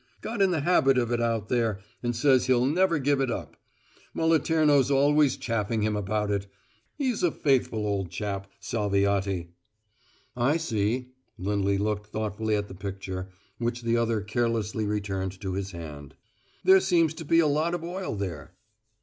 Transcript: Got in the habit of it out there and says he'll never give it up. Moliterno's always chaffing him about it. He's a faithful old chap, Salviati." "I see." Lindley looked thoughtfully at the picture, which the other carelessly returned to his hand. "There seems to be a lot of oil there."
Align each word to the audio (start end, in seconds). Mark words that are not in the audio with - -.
Got 0.21 0.41
in 0.41 0.49
the 0.49 0.61
habit 0.61 0.97
of 0.97 1.11
it 1.11 1.21
out 1.21 1.47
there 1.47 1.79
and 2.01 2.15
says 2.15 2.47
he'll 2.47 2.65
never 2.65 2.97
give 2.97 3.21
it 3.21 3.29
up. 3.29 3.55
Moliterno's 4.15 4.89
always 4.89 5.37
chaffing 5.37 5.83
him 5.83 5.95
about 5.95 6.31
it. 6.31 6.47
He's 6.95 7.21
a 7.21 7.29
faithful 7.29 7.85
old 7.85 8.09
chap, 8.09 8.47
Salviati." 8.59 9.49
"I 10.35 10.57
see." 10.57 11.11
Lindley 11.37 11.77
looked 11.77 12.07
thoughtfully 12.07 12.55
at 12.55 12.67
the 12.67 12.73
picture, 12.73 13.29
which 13.59 13.83
the 13.83 13.95
other 13.97 14.21
carelessly 14.21 14.87
returned 14.87 15.39
to 15.39 15.53
his 15.53 15.69
hand. 15.69 16.15
"There 16.63 16.79
seems 16.79 17.13
to 17.13 17.23
be 17.23 17.37
a 17.39 17.45
lot 17.45 17.75
of 17.75 17.83
oil 17.83 18.15
there." 18.15 18.55